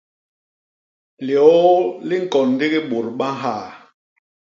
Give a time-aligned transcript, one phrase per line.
[1.25, 1.71] Liôô
[2.07, 3.63] li ñkon ndigi bôt ba nhaa.